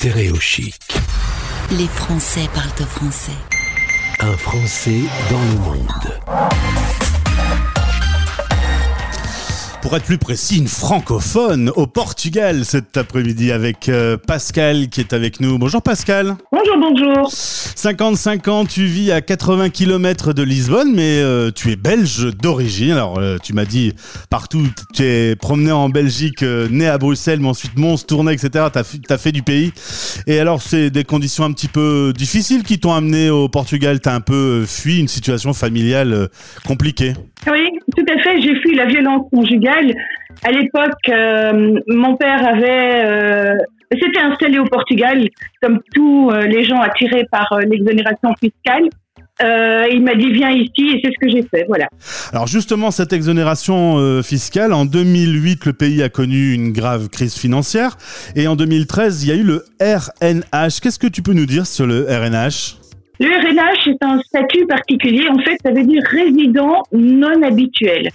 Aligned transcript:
Stéréochic. 0.00 0.80
Les 1.72 1.86
Français 1.86 2.48
parlent 2.54 2.70
au 2.80 2.86
français. 2.86 3.36
Un 4.20 4.34
Français 4.34 5.02
dans 5.28 5.42
le 5.42 5.58
monde. 5.58 7.09
Pour 9.82 9.96
être 9.96 10.04
plus 10.04 10.18
précis, 10.18 10.58
une 10.58 10.68
francophone 10.68 11.72
au 11.74 11.86
Portugal 11.86 12.66
cet 12.66 12.98
après-midi 12.98 13.50
avec 13.50 13.88
euh, 13.88 14.18
Pascal 14.18 14.88
qui 14.88 15.00
est 15.00 15.14
avec 15.14 15.40
nous. 15.40 15.58
Bonjour 15.58 15.80
Pascal. 15.80 16.36
Bonjour, 16.52 16.76
bonjour. 16.78 17.30
55 17.30 18.48
ans, 18.48 18.64
tu 18.66 18.84
vis 18.84 19.10
à 19.10 19.22
80 19.22 19.70
km 19.70 20.34
de 20.34 20.42
Lisbonne, 20.42 20.92
mais 20.94 21.22
euh, 21.22 21.50
tu 21.50 21.70
es 21.70 21.76
belge 21.76 22.36
d'origine. 22.36 22.92
Alors, 22.92 23.18
euh, 23.18 23.38
tu 23.42 23.54
m'as 23.54 23.64
dit 23.64 23.94
partout, 24.28 24.66
tu 24.92 25.02
es 25.02 25.34
promené 25.34 25.72
en 25.72 25.88
Belgique, 25.88 26.42
né 26.42 26.86
à 26.86 26.98
Bruxelles, 26.98 27.40
mais 27.40 27.48
ensuite 27.48 27.78
Mons, 27.78 28.04
Tournai, 28.06 28.34
etc. 28.34 28.66
Tu 28.70 29.12
as, 29.12 29.18
fait 29.18 29.32
du 29.32 29.42
pays. 29.42 29.72
Et 30.26 30.38
alors, 30.40 30.60
c'est 30.60 30.90
des 30.90 31.04
conditions 31.04 31.44
un 31.44 31.52
petit 31.52 31.68
peu 31.68 32.12
difficiles 32.14 32.64
qui 32.64 32.78
t'ont 32.78 32.92
amené 32.92 33.30
au 33.30 33.48
Portugal. 33.48 33.98
Tu 34.00 34.10
as 34.10 34.14
un 34.14 34.20
peu 34.20 34.64
fui 34.66 35.00
une 35.00 35.08
situation 35.08 35.54
familiale 35.54 36.28
compliquée. 36.66 37.14
Oui, 37.50 37.66
tout 37.96 38.04
à 38.12 38.22
fait. 38.22 38.42
J'ai 38.42 38.54
fui 38.60 38.74
la 38.76 38.84
violence 38.84 39.26
conjugale. 39.32 39.69
À 40.42 40.50
l'époque, 40.52 41.08
euh, 41.08 41.78
mon 41.88 42.16
père 42.16 42.46
avait 42.46 43.04
euh, 43.04 43.56
s'était 43.92 44.20
installé 44.20 44.58
au 44.58 44.64
Portugal, 44.64 45.28
comme 45.62 45.80
tous 45.94 46.30
euh, 46.30 46.46
les 46.46 46.64
gens 46.64 46.80
attirés 46.80 47.26
par 47.30 47.58
l'exonération 47.60 48.30
fiscale. 48.40 48.88
il 49.92 50.02
m'a 50.02 50.14
dit 50.14 50.30
viens 50.32 50.50
ici 50.50 50.90
et 50.94 51.00
c'est 51.02 51.10
ce 51.10 51.18
que 51.20 51.28
j'ai 51.28 51.42
fait. 51.42 51.64
Voilà. 51.68 51.88
Alors 52.32 52.46
justement, 52.46 52.90
cette 52.90 53.12
exonération 53.12 54.22
fiscale, 54.22 54.72
en 54.72 54.84
2008, 54.84 55.66
le 55.66 55.72
pays 55.72 56.02
a 56.02 56.08
connu 56.08 56.52
une 56.52 56.72
grave 56.72 57.08
crise 57.08 57.36
financière 57.36 57.96
et 58.36 58.46
en 58.46 58.56
2013, 58.56 59.24
il 59.24 59.28
y 59.28 59.32
a 59.32 59.36
eu 59.36 59.42
le 59.42 59.64
RNH. 59.80 60.80
Qu'est-ce 60.80 60.98
que 60.98 61.08
tu 61.08 61.22
peux 61.22 61.32
nous 61.32 61.46
dire 61.46 61.66
sur 61.66 61.86
le 61.86 62.06
RNH 62.08 62.80
le 63.20 63.28
RNH 63.28 63.88
est 63.88 64.02
un 64.02 64.18
statut 64.22 64.66
particulier. 64.66 65.28
En 65.28 65.38
fait, 65.38 65.56
ça 65.62 65.72
veut 65.72 65.84
dire 65.84 66.02
résident 66.10 66.82
non 66.92 67.42
habituel. 67.42 68.08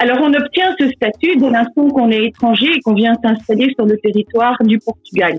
Alors, 0.00 0.18
on 0.22 0.34
obtient 0.34 0.74
ce 0.78 0.88
statut 0.88 1.36
dès 1.36 1.50
l'instant 1.50 1.88
qu'on 1.88 2.10
est 2.10 2.26
étranger 2.26 2.66
et 2.74 2.80
qu'on 2.80 2.94
vient 2.94 3.14
s'installer 3.22 3.72
sur 3.76 3.86
le 3.86 3.96
territoire 3.98 4.56
du 4.62 4.78
Portugal. 4.78 5.38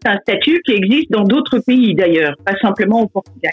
C'est 0.00 0.10
un 0.10 0.18
statut 0.18 0.60
qui 0.64 0.72
existe 0.72 1.10
dans 1.10 1.24
d'autres 1.24 1.58
pays 1.58 1.94
d'ailleurs, 1.94 2.34
pas 2.44 2.56
simplement 2.60 3.02
au 3.02 3.08
Portugal. 3.08 3.52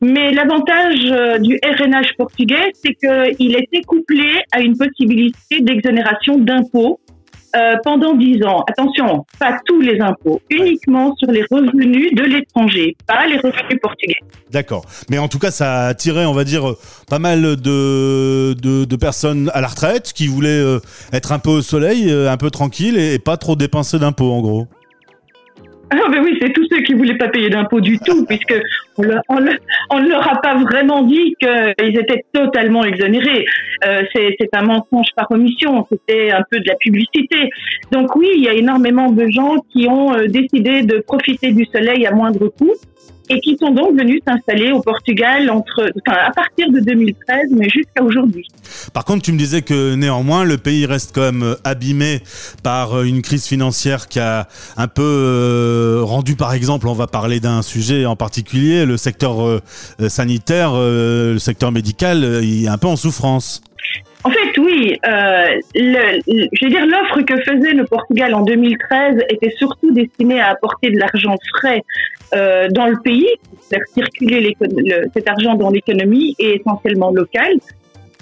Mais 0.00 0.32
l'avantage 0.32 1.10
euh, 1.10 1.38
du 1.38 1.58
RNH 1.64 2.16
portugais, 2.18 2.72
c'est 2.74 2.94
qu'il 2.94 3.56
était 3.56 3.82
couplé 3.82 4.42
à 4.52 4.60
une 4.60 4.76
possibilité 4.76 5.60
d'exonération 5.60 6.38
d'impôts 6.38 7.00
euh, 7.54 7.76
pendant 7.84 8.14
10 8.14 8.44
ans. 8.44 8.64
Attention, 8.68 9.24
pas 9.38 9.56
tous 9.66 9.80
les 9.80 10.00
impôts, 10.00 10.40
uniquement 10.50 11.14
sur 11.16 11.30
les 11.30 11.42
revenus 11.50 12.12
de 12.14 12.22
l'étranger, 12.22 12.96
pas 13.06 13.26
les 13.26 13.36
revenus 13.36 13.80
portugais. 13.80 14.18
D'accord. 14.50 14.84
Mais 15.10 15.18
en 15.18 15.28
tout 15.28 15.38
cas, 15.38 15.50
ça 15.50 15.72
a 15.72 15.86
attiré, 15.88 16.26
on 16.26 16.32
va 16.32 16.44
dire, 16.44 16.74
pas 17.08 17.18
mal 17.18 17.56
de, 17.56 18.54
de, 18.54 18.96
personnes 18.96 19.50
à 19.54 19.60
la 19.60 19.68
retraite 19.68 20.12
qui 20.12 20.26
voulaient 20.26 20.48
euh, 20.48 20.80
être 21.12 21.32
un 21.32 21.38
peu 21.38 21.50
au 21.50 21.62
soleil, 21.62 22.10
euh, 22.10 22.30
un 22.30 22.36
peu 22.36 22.50
tranquille 22.50 22.98
et, 22.98 23.14
et 23.14 23.18
pas 23.18 23.36
trop 23.36 23.56
dépenser 23.56 23.98
d'impôts, 23.98 24.32
en 24.32 24.40
gros. 24.40 24.68
Ah 25.90 26.08
ben 26.10 26.22
oui, 26.24 26.38
c'est 26.40 26.52
tous 26.52 26.66
ceux 26.70 26.82
qui 26.82 26.94
voulaient 26.94 27.18
pas 27.18 27.28
payer 27.28 27.50
d'impôts 27.50 27.80
du 27.80 27.98
tout, 27.98 28.24
puisque 28.26 28.54
on, 28.96 29.02
ne 29.04 30.08
leur 30.08 30.28
a 30.28 30.40
pas 30.40 30.56
vraiment 30.56 31.02
dit 31.02 31.36
qu'ils 31.40 31.98
étaient 31.98 32.24
totalement 32.32 32.84
exonérés. 32.84 33.44
Euh, 33.86 34.02
c'est 34.14 34.48
un 34.54 34.62
mensonge 34.62 35.08
par 35.14 35.30
omission, 35.30 35.86
c'était 35.90 36.30
un 36.30 36.42
peu 36.50 36.58
de 36.58 36.68
la 36.68 36.74
publicité. 36.76 37.50
Donc 37.92 38.16
oui, 38.16 38.28
il 38.36 38.42
y 38.42 38.48
a 38.48 38.54
énormément 38.54 39.10
de 39.10 39.28
gens 39.28 39.56
qui 39.70 39.86
ont 39.88 40.14
euh, 40.14 40.26
décidé 40.26 40.82
de 40.82 40.98
profiter 40.98 41.52
du 41.52 41.66
soleil 41.66 42.06
à 42.06 42.12
moindre 42.12 42.48
coût 42.48 42.74
et 43.30 43.40
qui 43.40 43.56
sont 43.60 43.70
donc 43.70 43.98
venus 43.98 44.20
s'installer 44.26 44.72
au 44.72 44.80
Portugal 44.80 45.50
entre, 45.50 45.90
enfin, 46.06 46.18
à 46.26 46.30
partir 46.32 46.70
de 46.70 46.80
2013, 46.80 47.48
mais 47.52 47.68
jusqu'à 47.68 48.02
aujourd'hui. 48.02 48.46
Par 48.92 49.04
contre, 49.04 49.22
tu 49.22 49.32
me 49.32 49.38
disais 49.38 49.62
que 49.62 49.94
néanmoins, 49.94 50.44
le 50.44 50.58
pays 50.58 50.86
reste 50.86 51.12
quand 51.14 51.22
même 51.22 51.42
euh, 51.42 51.54
abîmé 51.64 52.20
par 52.62 52.94
euh, 52.94 53.04
une 53.04 53.22
crise 53.22 53.46
financière 53.46 54.08
qui 54.08 54.20
a 54.20 54.48
un 54.76 54.88
peu 54.88 55.02
euh, 55.02 56.00
rendu, 56.02 56.36
par 56.36 56.52
exemple, 56.52 56.88
on 56.88 56.94
va 56.94 57.06
parler 57.06 57.40
d'un 57.40 57.62
sujet 57.62 58.06
en 58.06 58.16
particulier, 58.16 58.84
le 58.84 58.96
secteur 58.96 59.60
sanitaire, 60.08 60.72
le 60.74 61.38
secteur 61.38 61.72
médical, 61.72 62.40
il 62.42 62.64
est 62.64 62.68
un 62.68 62.78
peu 62.78 62.88
en 62.88 62.96
souffrance. 62.96 63.62
Oui. 64.58 64.96
Euh, 65.06 65.60
je 65.74 66.64
veux 66.64 66.70
dire, 66.70 66.86
l'offre 66.86 67.22
que 67.22 67.36
faisait 67.42 67.72
le 67.72 67.84
Portugal 67.84 68.34
en 68.34 68.42
2013 68.42 69.24
était 69.28 69.50
surtout 69.58 69.92
destinée 69.92 70.40
à 70.40 70.50
apporter 70.50 70.90
de 70.90 70.98
l'argent 70.98 71.36
frais 71.56 71.82
euh, 72.34 72.68
dans 72.70 72.86
le 72.86 72.96
pays, 73.02 73.28
faire 73.68 73.82
circuler 73.92 74.56
cet 75.14 75.28
argent 75.28 75.54
dans 75.54 75.70
l'économie 75.70 76.34
et 76.38 76.56
essentiellement 76.56 77.10
locale. 77.10 77.58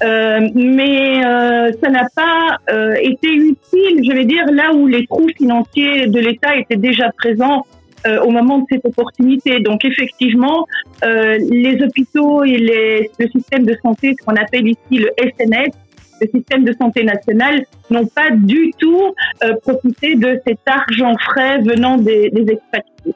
Euh, 0.03 0.48
mais 0.54 1.25
euh, 1.25 1.71
ça 1.82 1.91
n'a 1.91 2.06
pas 2.16 2.59
euh, 2.71 2.94
été 3.00 3.28
utile, 3.28 4.03
je 4.04 4.12
vais 4.12 4.25
dire, 4.25 4.44
là 4.50 4.72
où 4.75 4.87
les 4.87 5.06
trous 5.06 5.28
financiers 5.37 6.06
de 6.06 6.19
l'État 6.19 6.56
étaient 6.56 6.76
déjà 6.76 7.10
présents 7.12 7.65
euh, 8.04 8.21
au 8.22 8.31
moment 8.31 8.59
de 8.59 8.65
cette 8.69 8.84
opportunité. 8.84 9.60
Donc 9.60 9.84
effectivement, 9.84 10.66
euh, 11.04 11.38
les 11.38 11.81
hôpitaux 11.82 12.42
et 12.42 12.56
les, 12.56 13.10
le 13.19 13.28
système 13.28 13.65
de 13.65 13.76
santé, 13.81 14.16
ce 14.19 14.25
qu'on 14.25 14.34
appelle 14.34 14.66
ici 14.66 14.78
le 14.91 15.10
SNS, 15.19 15.71
le 16.22 16.38
système 16.38 16.65
de 16.65 16.75
santé 16.81 17.05
national 17.05 17.65
n'ont 17.91 18.06
pas 18.06 18.31
du 18.31 18.72
tout 18.78 19.15
euh, 19.43 19.55
profité 19.62 20.15
de 20.15 20.41
cet 20.47 20.60
argent 20.66 21.15
frais 21.31 21.59
venant 21.59 21.97
des, 21.99 22.31
des 22.31 22.53
expatriés. 22.53 23.15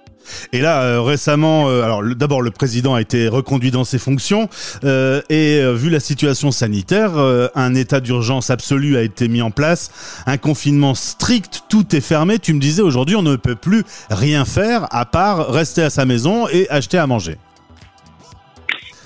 Et 0.52 0.60
là, 0.60 0.82
euh, 0.82 1.02
récemment, 1.02 1.68
euh, 1.68 1.82
alors 1.82 2.02
d'abord 2.02 2.42
le 2.42 2.50
président 2.50 2.94
a 2.94 3.00
été 3.00 3.28
reconduit 3.28 3.70
dans 3.70 3.84
ses 3.84 3.98
fonctions 3.98 4.48
et 4.82 5.60
vu 5.74 5.88
la 5.88 6.00
situation 6.00 6.50
sanitaire, 6.50 7.12
un 7.54 7.74
état 7.74 8.00
d'urgence 8.00 8.50
absolu 8.50 8.96
a 8.96 9.02
été 9.02 9.28
mis 9.28 9.42
en 9.42 9.50
place, 9.50 10.22
un 10.26 10.36
confinement 10.36 10.94
strict, 10.94 11.62
tout 11.68 11.94
est 11.94 12.00
fermé. 12.00 12.38
Tu 12.38 12.52
me 12.54 12.60
disais 12.60 12.82
aujourd'hui, 12.82 13.16
on 13.16 13.22
ne 13.22 13.36
peut 13.36 13.54
plus 13.54 13.84
rien 14.10 14.44
faire 14.44 14.86
à 14.90 15.04
part 15.04 15.50
rester 15.50 15.82
à 15.82 15.90
sa 15.90 16.04
maison 16.04 16.48
et 16.48 16.68
acheter 16.70 16.98
à 16.98 17.06
manger. 17.06 17.36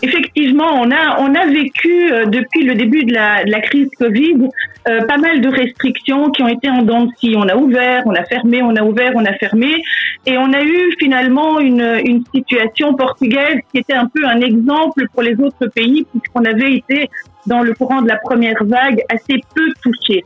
Effectivement, 0.02 0.80
on 0.80 0.90
a 0.90 1.20
on 1.20 1.34
a 1.34 1.46
vécu 1.46 2.12
euh, 2.12 2.24
depuis 2.26 2.64
le 2.64 2.74
début 2.74 3.04
de 3.04 3.12
la, 3.12 3.44
de 3.44 3.50
la 3.50 3.60
crise 3.60 3.88
Covid 3.98 4.48
euh, 4.88 5.04
pas 5.06 5.18
mal 5.18 5.42
de 5.42 5.48
restrictions 5.48 6.30
qui 6.30 6.42
ont 6.42 6.48
été 6.48 6.70
en 6.70 6.82
dents 6.82 7.04
de 7.04 7.10
scie. 7.16 7.34
On 7.36 7.48
a 7.48 7.54
ouvert, 7.54 8.02
on 8.06 8.14
a 8.14 8.24
fermé, 8.24 8.62
on 8.62 8.74
a 8.76 8.82
ouvert, 8.82 9.12
on 9.14 9.24
a 9.26 9.34
fermé, 9.34 9.82
et 10.24 10.38
on 10.38 10.52
a 10.54 10.62
eu 10.62 10.94
finalement 10.98 11.60
une, 11.60 12.00
une 12.06 12.24
situation 12.34 12.94
portugaise 12.94 13.58
qui 13.70 13.78
était 13.80 13.94
un 13.94 14.06
peu 14.06 14.24
un 14.26 14.40
exemple 14.40 15.04
pour 15.12 15.22
les 15.22 15.38
autres 15.38 15.66
pays 15.66 16.06
puisqu'on 16.10 16.44
avait 16.44 16.76
été 16.76 17.10
dans 17.46 17.60
le 17.60 17.74
courant 17.74 18.00
de 18.00 18.08
la 18.08 18.16
première 18.16 18.62
vague 18.64 19.02
assez 19.10 19.40
peu 19.54 19.66
touchés. 19.82 20.24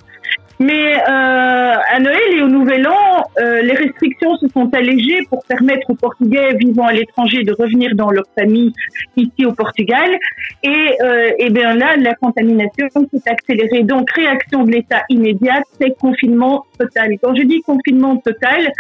Mais 0.61 0.97
euh, 0.97 1.03
à 1.09 1.99
Noël 2.01 2.37
et 2.37 2.43
au 2.43 2.49
Nouvel 2.49 2.87
An, 2.87 3.25
euh, 3.39 3.63
les 3.63 3.75
restrictions 3.75 4.37
se 4.37 4.49
sont 4.49 4.73
allégées 4.73 5.21
pour 5.29 5.45
permettre 5.45 5.91
aux 5.91 5.95
Portugais 5.95 6.55
vivant 6.55 6.87
à 6.87 6.93
l'étranger 6.93 7.43
de 7.43 7.53
revenir 7.53 7.95
dans 7.95 8.11
leur 8.11 8.25
famille 8.39 8.73
ici 9.17 9.45
au 9.45 9.53
Portugal. 9.53 10.19
Et, 10.63 10.97
euh, 11.03 11.31
et 11.39 11.51
bien 11.51 11.75
là, 11.75 11.97
la 11.97 12.15
contamination 12.15 12.89
s'est 12.91 13.31
accélérée. 13.31 13.83
Donc, 13.83 14.11
réaction 14.11 14.65
de 14.65 14.71
l'État 14.71 15.03
immédiate, 15.09 15.65
c'est 15.81 15.97
confinement 15.99 16.65
total. 16.79 17.11
Quand 17.23 17.35
je 17.35 17.43
dis 17.43 17.61
confinement 17.63 18.17
total, 18.19 18.73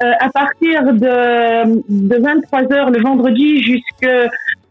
à 0.00 0.30
partir 0.30 0.92
de, 0.92 1.82
de 1.88 2.16
23 2.16 2.72
heures 2.72 2.90
le 2.90 3.00
vendredi 3.00 3.62
jusqu'à 3.62 4.28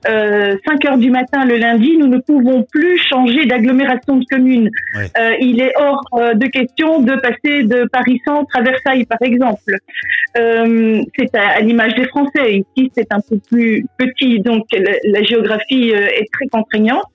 euh, 0.10 0.56
5 0.66 0.86
heures 0.86 0.98
du 0.98 1.10
matin 1.10 1.46
le 1.46 1.58
lundi, 1.58 1.98
nous 1.98 2.08
ne 2.08 2.20
pouvons 2.20 2.64
plus 2.64 2.98
changer 2.98 3.46
d'agglomération 3.46 4.18
de 4.18 4.26
commune. 4.26 4.70
Euh, 4.96 5.32
il 5.40 5.62
est 5.62 5.74
hors 5.78 6.02
euh, 6.14 6.34
de 6.34 6.48
question 6.48 7.02
de 7.02 7.14
passer 7.16 7.64
de 7.64 7.88
Paris-Centre 7.92 8.56
à 8.56 8.62
Versailles, 8.62 9.06
par 9.06 9.22
exemple. 9.22 9.74
Euh, 10.38 11.02
c'est 11.18 11.36
à, 11.36 11.60
l'image 11.62 11.96
des 11.96 12.06
Français. 12.06 12.64
Ici, 12.76 12.92
c'est 12.96 13.12
un 13.12 13.20
peu 13.20 13.38
plus 13.50 13.86
petit, 13.98 14.40
donc 14.40 14.66
la 14.72 15.24
géographie 15.24 15.90
est 15.90 16.28
très 16.32 16.48
contraignante. 16.52 17.06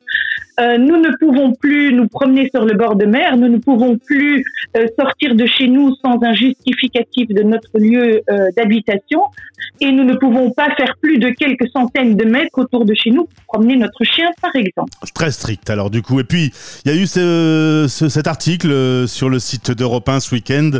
Euh, 0.60 0.76
nous 0.76 0.98
ne 0.98 1.16
pouvons 1.18 1.54
plus 1.54 1.94
nous 1.94 2.08
promener 2.08 2.50
sur 2.54 2.64
le 2.64 2.74
bord 2.74 2.96
de 2.96 3.06
mer, 3.06 3.36
nous 3.38 3.48
ne 3.48 3.56
pouvons 3.56 3.96
plus 3.96 4.44
euh, 4.76 4.86
sortir 4.98 5.34
de 5.34 5.46
chez 5.46 5.66
nous 5.66 5.94
sans 6.04 6.22
un 6.22 6.34
justificatif 6.34 7.28
de 7.28 7.42
notre 7.42 7.78
lieu 7.78 8.20
euh, 8.30 8.48
d'habitation 8.56 9.22
et 9.80 9.90
nous 9.90 10.04
ne 10.04 10.14
pouvons 10.14 10.50
pas 10.50 10.68
faire 10.76 10.94
plus 11.00 11.18
de 11.18 11.30
quelques 11.30 11.68
centaines 11.72 12.16
de 12.16 12.24
mètres 12.24 12.58
autour 12.58 12.84
de 12.84 12.92
chez 12.94 13.10
nous 13.10 13.24
pour 13.24 13.44
promener 13.54 13.76
notre 13.76 14.04
chien, 14.04 14.28
par 14.42 14.54
exemple. 14.54 14.90
Très 15.14 15.30
strict 15.30 15.70
alors 15.70 15.88
du 15.88 16.02
coup. 16.02 16.20
Et 16.20 16.24
puis, 16.24 16.52
il 16.84 16.92
y 16.92 16.94
a 16.94 17.00
eu 17.00 17.06
ce, 17.06 17.86
ce, 17.88 18.08
cet 18.10 18.26
article 18.26 19.08
sur 19.08 19.30
le 19.30 19.38
site 19.38 19.70
d'Europe 19.70 20.08
1 20.08 20.20
ce 20.20 20.34
week-end. 20.34 20.70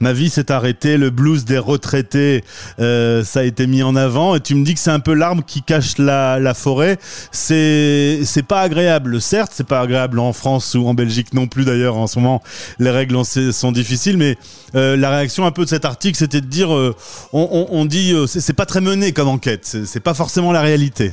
Ma 0.00 0.12
vie 0.12 0.28
s'est 0.28 0.52
arrêtée, 0.52 0.98
le 0.98 1.10
blues 1.10 1.44
des 1.46 1.58
retraités, 1.58 2.42
ça 2.78 3.40
a 3.40 3.42
été 3.44 3.66
mis 3.66 3.82
en 3.82 3.96
avant. 3.96 4.34
Et 4.34 4.40
tu 4.40 4.54
me 4.54 4.64
dis 4.64 4.74
que 4.74 4.80
c'est 4.80 4.90
un 4.90 5.00
peu 5.00 5.14
l'arbre 5.14 5.44
qui 5.44 5.62
cache 5.62 5.96
la, 5.96 6.38
la 6.38 6.52
forêt. 6.52 6.98
C'est 7.30 8.46
pas 8.46 8.60
agréable 8.60 9.21
certes, 9.22 9.52
c'est 9.54 9.66
pas 9.66 9.80
agréable 9.80 10.18
en 10.18 10.32
France 10.32 10.74
ou 10.74 10.86
en 10.86 10.94
Belgique 10.94 11.32
non 11.32 11.46
plus 11.46 11.64
d'ailleurs. 11.64 11.96
En 11.96 12.06
ce 12.06 12.18
moment, 12.18 12.42
les 12.78 12.90
règles 12.90 13.16
sont 13.24 13.72
difficiles, 13.72 14.18
mais 14.18 14.36
euh, 14.74 14.96
la 14.96 15.10
réaction 15.10 15.46
un 15.46 15.50
peu 15.50 15.64
de 15.64 15.68
cet 15.68 15.84
article, 15.84 16.16
c'était 16.18 16.40
de 16.40 16.46
dire, 16.46 16.74
euh, 16.74 16.94
on, 17.32 17.66
on, 17.70 17.84
dit, 17.84 18.12
euh, 18.12 18.26
c'est 18.26 18.56
pas 18.56 18.66
très 18.66 18.80
mené 18.80 19.12
comme 19.12 19.28
enquête, 19.28 19.64
c'est 19.64 20.00
pas 20.02 20.14
forcément 20.14 20.52
la 20.52 20.60
réalité. 20.60 21.12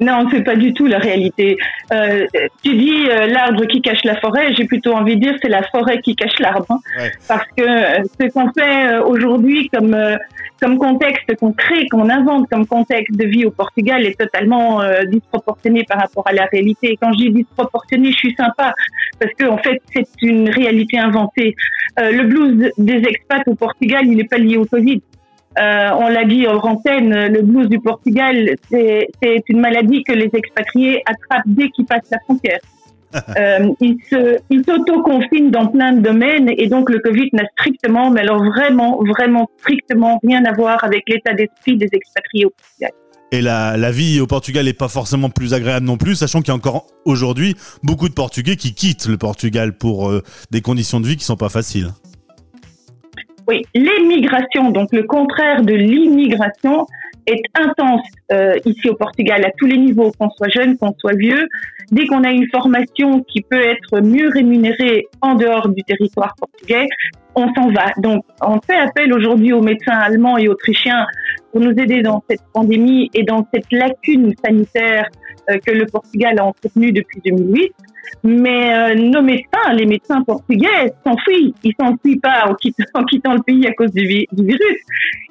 Non, 0.00 0.28
c'est 0.30 0.42
pas 0.42 0.54
du 0.54 0.72
tout 0.74 0.86
la 0.86 0.98
réalité. 0.98 1.58
Euh, 1.92 2.26
tu 2.62 2.74
dis 2.74 3.08
euh, 3.10 3.26
l'arbre 3.26 3.64
qui 3.66 3.80
cache 3.82 4.04
la 4.04 4.16
forêt, 4.16 4.54
j'ai 4.54 4.64
plutôt 4.64 4.92
envie 4.92 5.16
de 5.16 5.20
dire 5.20 5.34
c'est 5.42 5.48
la 5.48 5.62
forêt 5.64 6.00
qui 6.00 6.14
cache 6.14 6.38
l'arbre, 6.38 6.66
hein. 6.70 7.08
parce 7.26 7.46
que 7.56 7.62
euh, 7.62 8.02
ce 8.20 8.28
qu'on 8.28 8.52
fait 8.52 8.98
aujourd'hui 8.98 9.68
comme 9.70 9.96
comme 10.60 10.78
contexte 10.78 11.34
qu'on 11.36 11.52
crée, 11.52 11.86
qu'on 11.88 12.08
invente 12.08 12.48
comme 12.48 12.66
contexte 12.66 13.16
de 13.16 13.24
vie 13.24 13.44
au 13.44 13.50
Portugal 13.50 14.04
est 14.04 14.18
totalement 14.18 14.80
disproportionné 15.06 15.84
par 15.84 15.98
rapport 15.98 16.26
à 16.26 16.32
la 16.32 16.46
réalité. 16.46 16.92
Et 16.92 16.96
quand 16.96 17.12
je 17.12 17.18
dis 17.18 17.30
disproportionné, 17.30 18.12
je 18.12 18.16
suis 18.16 18.34
sympa 18.34 18.74
parce 19.20 19.32
que 19.34 19.44
en 19.44 19.58
fait 19.58 19.80
c'est 19.94 20.08
une 20.22 20.48
réalité 20.48 20.98
inventée. 20.98 21.54
le 21.96 22.22
blues 22.24 22.72
des 22.78 23.02
expats 23.08 23.46
au 23.46 23.54
Portugal, 23.54 24.02
il 24.04 24.16
n'est 24.16 24.24
pas 24.24 24.38
lié 24.38 24.56
au 24.56 24.64
Covid. 24.64 25.00
Euh, 25.58 25.90
on 25.98 26.08
l'a 26.08 26.24
dit 26.24 26.46
en 26.46 26.58
antenne, 26.58 27.32
le 27.32 27.42
blues 27.42 27.68
du 27.68 27.80
Portugal, 27.80 28.54
c'est 28.70 29.42
une 29.48 29.60
maladie 29.60 30.04
que 30.04 30.12
les 30.12 30.30
expatriés 30.32 31.02
attrapent 31.06 31.46
dès 31.46 31.68
qu'ils 31.70 31.86
passent 31.86 32.10
la 32.10 32.18
frontière. 32.20 32.60
Euh, 33.14 33.68
ils 33.80 34.64
s'auto-confinent 34.64 35.50
dans 35.50 35.66
plein 35.68 35.92
de 35.92 36.00
domaines 36.00 36.50
et 36.56 36.68
donc 36.68 36.90
le 36.90 36.98
Covid 37.00 37.30
n'a 37.32 37.44
strictement, 37.58 38.10
mais 38.10 38.20
alors 38.20 38.44
vraiment, 38.44 39.00
vraiment 39.04 39.48
strictement 39.60 40.20
rien 40.22 40.44
à 40.44 40.52
voir 40.52 40.82
avec 40.84 41.04
l'état 41.08 41.32
d'esprit 41.34 41.76
des 41.76 41.88
expatriés 41.92 42.46
au 42.46 42.50
Portugal. 42.50 42.90
Et 43.30 43.42
la, 43.42 43.76
la, 43.76 43.90
vie 43.90 44.20
au 44.20 44.26
Portugal 44.26 44.64
n'est 44.64 44.72
pas 44.72 44.88
forcément 44.88 45.28
plus 45.28 45.52
agréable 45.52 45.84
non 45.84 45.98
plus, 45.98 46.14
sachant 46.14 46.40
qu'il 46.40 46.48
y 46.48 46.52
a 46.52 46.54
encore 46.54 46.86
aujourd'hui 47.04 47.56
beaucoup 47.82 48.08
de 48.08 48.14
Portugais 48.14 48.56
qui 48.56 48.72
quittent 48.72 49.06
le 49.06 49.18
Portugal 49.18 49.76
pour 49.76 50.08
euh, 50.08 50.22
des 50.50 50.62
conditions 50.62 50.98
de 50.98 51.06
vie 51.06 51.16
qui 51.16 51.24
sont 51.24 51.36
pas 51.36 51.50
faciles. 51.50 51.92
Oui, 53.48 53.62
l'émigration, 53.74 54.70
donc 54.70 54.92
le 54.92 55.04
contraire 55.04 55.62
de 55.62 55.72
l'immigration, 55.72 56.86
est 57.26 57.42
intense 57.54 58.06
euh, 58.32 58.56
ici 58.64 58.88
au 58.88 58.94
Portugal 58.94 59.44
à 59.44 59.50
tous 59.56 59.66
les 59.66 59.78
niveaux, 59.78 60.12
qu'on 60.18 60.30
soit 60.30 60.48
jeune, 60.48 60.76
qu'on 60.76 60.94
soit 60.98 61.14
vieux. 61.14 61.48
Dès 61.90 62.06
qu'on 62.06 62.24
a 62.24 62.30
une 62.30 62.46
formation 62.50 63.22
qui 63.22 63.40
peut 63.40 63.60
être 63.60 64.00
mieux 64.00 64.28
rémunérée 64.28 65.06
en 65.22 65.34
dehors 65.34 65.68
du 65.68 65.82
territoire 65.82 66.34
portugais, 66.38 66.86
on 67.34 67.52
s'en 67.54 67.70
va. 67.70 67.86
Donc, 67.98 68.24
on 68.42 68.60
fait 68.60 68.76
appel 68.76 69.12
aujourd'hui 69.12 69.52
aux 69.52 69.62
médecins 69.62 69.96
allemands 69.96 70.36
et 70.36 70.48
autrichiens 70.48 71.06
pour 71.50 71.60
nous 71.60 71.70
aider 71.70 72.02
dans 72.02 72.22
cette 72.28 72.42
pandémie 72.52 73.10
et 73.14 73.22
dans 73.22 73.46
cette 73.52 73.70
lacune 73.72 74.34
sanitaire 74.44 75.08
euh, 75.50 75.58
que 75.64 75.72
le 75.72 75.86
Portugal 75.86 76.38
a 76.38 76.44
entretenue 76.44 76.92
depuis 76.92 77.20
2008. 77.24 77.72
Mais 78.24 78.74
euh, 78.74 78.94
nos 78.94 79.22
médecins, 79.22 79.72
les 79.74 79.86
médecins 79.86 80.22
portugais, 80.22 80.92
s'enfuient. 81.04 81.54
Ils 81.62 81.74
s'enfuient 81.78 82.18
pas 82.18 82.46
en 82.48 82.54
quittant, 82.54 82.84
en 82.94 83.04
quittant, 83.04 83.34
le 83.34 83.42
pays 83.42 83.66
à 83.66 83.72
cause 83.72 83.92
du, 83.92 84.04
du 84.04 84.44
virus. 84.44 84.78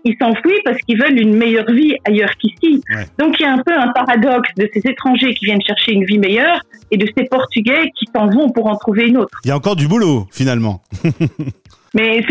Ils 0.03 0.15
s'enfuient 0.19 0.61
parce 0.63 0.77
qu'ils 0.79 1.01
veulent 1.01 1.19
une 1.19 1.35
meilleure 1.35 1.69
vie 1.69 1.95
ailleurs 2.05 2.31
qu'ici. 2.39 2.81
Donc 3.19 3.39
il 3.39 3.43
y 3.43 3.45
a 3.45 3.51
un 3.51 3.57
peu 3.57 3.73
un 3.73 3.89
paradoxe 3.89 4.49
de 4.55 4.69
ces 4.73 4.81
étrangers 4.89 5.33
qui 5.33 5.45
viennent 5.45 5.61
chercher 5.61 5.93
une 5.93 6.05
vie 6.05 6.19
meilleure 6.19 6.61
et 6.91 6.97
de 6.97 7.05
ces 7.17 7.25
Portugais 7.25 7.91
qui 7.97 8.05
s'en 8.15 8.27
vont 8.27 8.49
pour 8.49 8.67
en 8.67 8.75
trouver 8.77 9.07
une 9.07 9.17
autre. 9.17 9.37
Il 9.43 9.49
y 9.49 9.51
a 9.51 9.57
encore 9.57 9.75
du 9.75 9.87
boulot 9.87 10.27
finalement. 10.31 10.81
Mais 11.93 12.21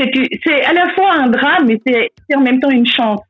c'est 0.44 0.64
à 0.64 0.72
la 0.72 0.88
fois 0.94 1.14
un 1.14 1.28
drame 1.28 1.70
et 1.70 1.80
c'est 1.84 2.36
en 2.36 2.40
même 2.40 2.60
temps 2.60 2.70
une 2.70 2.86
chance. 2.86 3.20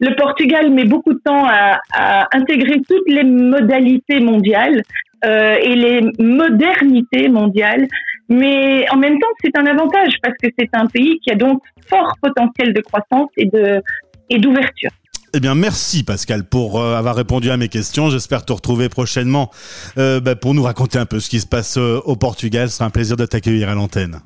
Le 0.00 0.14
Portugal 0.16 0.70
met 0.70 0.84
beaucoup 0.84 1.12
de 1.12 1.20
temps 1.24 1.44
à, 1.46 1.80
à 1.92 2.36
intégrer 2.36 2.80
toutes 2.86 3.08
les 3.08 3.24
modalités 3.24 4.20
mondiales 4.20 4.82
euh, 5.24 5.56
et 5.62 5.74
les 5.74 6.00
modernités 6.18 7.28
mondiales. 7.28 7.86
Mais 8.28 8.86
en 8.90 8.96
même 8.96 9.18
temps, 9.18 9.28
c'est 9.42 9.56
un 9.56 9.66
avantage 9.66 10.14
parce 10.22 10.34
que 10.42 10.48
c'est 10.58 10.68
un 10.74 10.86
pays 10.86 11.18
qui 11.20 11.30
a 11.30 11.34
donc 11.34 11.62
fort 11.88 12.14
potentiel 12.20 12.74
de 12.74 12.80
croissance 12.80 13.30
et 13.36 13.46
de 13.46 13.82
et 14.30 14.38
d'ouverture. 14.38 14.90
Eh 15.34 15.40
bien, 15.40 15.54
merci 15.54 16.04
Pascal 16.04 16.44
pour 16.44 16.80
euh, 16.80 16.96
avoir 16.96 17.14
répondu 17.14 17.50
à 17.50 17.56
mes 17.56 17.68
questions. 17.68 18.08
J'espère 18.08 18.44
te 18.44 18.52
retrouver 18.52 18.88
prochainement 18.88 19.50
euh, 19.98 20.20
bah, 20.20 20.36
pour 20.36 20.54
nous 20.54 20.62
raconter 20.62 20.98
un 20.98 21.06
peu 21.06 21.20
ce 21.20 21.28
qui 21.28 21.40
se 21.40 21.46
passe 21.46 21.76
euh, 21.76 22.00
au 22.04 22.16
Portugal. 22.16 22.70
Ce 22.70 22.78
sera 22.78 22.86
un 22.86 22.90
plaisir 22.90 23.16
de 23.16 23.26
t'accueillir 23.26 23.68
à 23.68 23.74
l'antenne. 23.74 24.20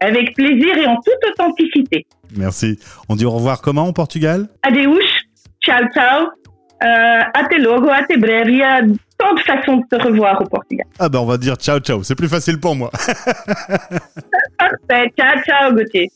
Avec 0.00 0.34
plaisir 0.34 0.76
et 0.76 0.86
en 0.86 0.96
toute 0.96 1.30
authenticité. 1.32 2.06
Merci. 2.36 2.78
On 3.08 3.16
dit 3.16 3.24
au 3.24 3.30
revoir 3.30 3.62
comment 3.62 3.88
au 3.88 3.92
Portugal? 3.92 4.48
Adeus, 4.62 5.00
ciao 5.62 5.84
ciao, 5.94 6.26
até 7.34 7.58
logo, 7.58 7.88
até 7.88 8.16
breve. 8.16 8.50
Il 8.50 8.58
y 8.58 8.62
a 8.62 8.80
tant 9.18 9.34
de 9.34 9.40
façons 9.40 9.76
de 9.76 9.84
se 9.90 10.02
revoir 10.02 10.40
au 10.40 10.46
Portugal. 10.46 10.86
Ah 10.98 11.08
ben 11.08 11.20
on 11.20 11.26
va 11.26 11.36
dire 11.36 11.56
ciao 11.56 11.78
ciao, 11.78 12.02
c'est 12.02 12.14
plus 12.14 12.28
facile 12.28 12.58
pour 12.58 12.74
moi. 12.74 12.90
Parfait, 14.58 15.12
ciao 15.18 15.42
ciao 15.44 15.72
Gauthier. 15.72 16.10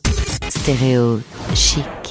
Stéréo 0.49 1.21
chic. 1.55 2.06